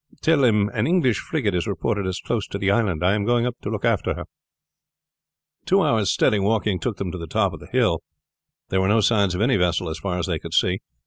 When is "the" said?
2.57-2.71, 7.19-7.27, 7.59-7.69